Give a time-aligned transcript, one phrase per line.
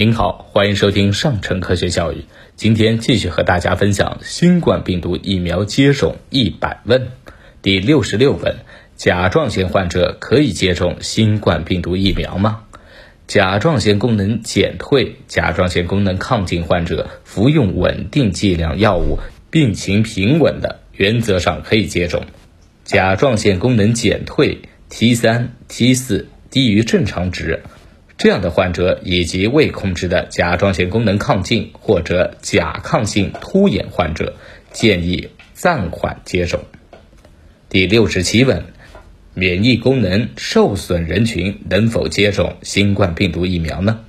[0.00, 2.24] 您好，欢迎收听上城科学教育。
[2.54, 7.08] 今天继续和大家分享新冠病毒疫苗接种一百问。
[7.62, 8.58] 第六十六问：
[8.94, 12.60] 甲状腺患者可以接种新冠病毒疫苗吗？
[13.26, 19.18] 甲状腺功能减退、甲状腺功能亢进患者服用稳定剂量药物，
[19.50, 22.24] 病情平稳的，原则上可以接种。
[22.84, 27.64] 甲状腺功能减退 T 三、T 四低于正常值。
[28.18, 34.34] 这样的患者以及未控制的甲状腺功能亢进或者甲亢性突眼患者，
[34.72, 36.64] 建议暂缓接种。
[37.68, 38.64] 第六十七问：
[39.34, 44.00] 免疫功能受损人群能否接种新冠病毒疫苗呢？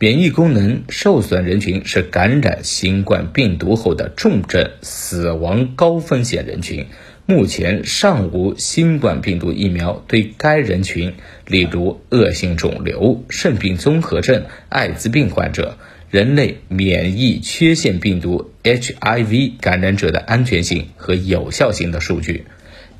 [0.00, 6.86] 免疫功能受损人群是感染新冠病毒后的重症、死亡高风险人群。
[7.30, 11.14] 目前尚无新冠病毒疫苗对该人群，
[11.46, 15.78] 例如恶性肿瘤、肾病综合症、艾滋病患者、
[16.10, 22.46] 人类免疫缺陷病毒 HIV 感染者的安全性和有效性的数据。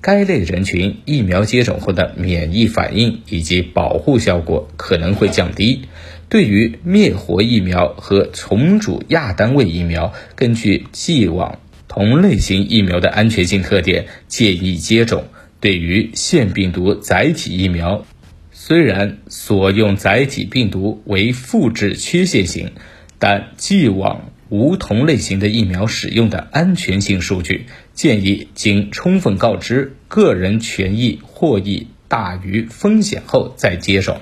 [0.01, 5.87] 该类人群疫苗接种后的免疫反应以及保护效果可能会降低。
[6.29, 11.59] 对于灭活疫苗和重组亚单位疫苗，根据既往
[11.91, 15.25] 同类型疫苗的安全性特点，建议接种。
[15.59, 18.07] 对于腺病毒载体疫苗，
[18.53, 22.71] 虽然所用载体病毒为复制缺陷型，
[23.19, 34.21] 但既往无同类型的疫苗使用的安全性数据，建议经充分告知个人权益获益大于风险后再接种。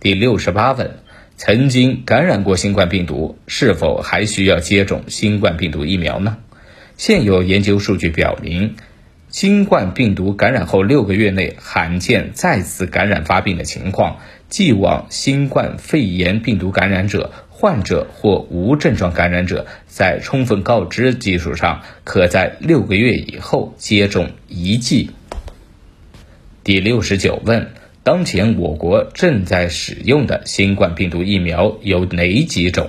[0.00, 1.00] 第六十八问。
[1.40, 6.38] 曾经感染过新冠病毒，是否还需要接种新冠病毒疫苗呢？
[6.98, 8.74] 现有研究数据表明，
[9.30, 14.18] 新冠病毒感染后六个月内罕见再次感染发病的情况，
[14.48, 25.10] 既往新冠肺炎病毒感染者、患者或无症状感染者，在充分告知基础上，可在六个月以后接种一剂。
[26.64, 27.68] 第六十九问。
[28.04, 32.88] 当前我国正在使用的新冠病毒疫苗有哪几种？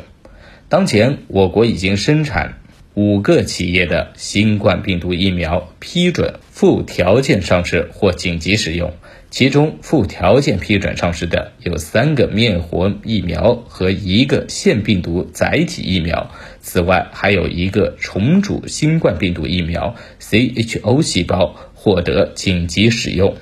[0.69, 2.58] 当前我国已经生产
[3.01, 8.91] 五个企业的新冠病毒疫苗批准附条件上市或紧急使用，
[9.31, 23.37] 其中附条件批准上市的有三个灭活疫苗和一个腺病毒载体疫苗，此外还有一个重组新冠病毒疫苗 CHO 细胞获得紧急使用。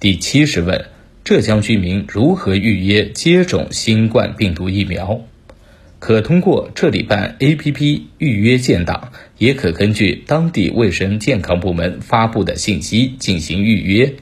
[0.00, 0.84] 第七十问：
[1.24, 5.22] 浙江居民如何预约接种新冠病毒疫苗？
[6.00, 14.14] 可通过这里办 APP 预约建档，也可根据当地卫生健康部门发布的信息进行预约。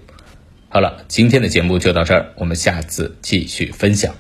[0.69, 4.15] 好了，今天的节目就到这儿，我们下次继续分享。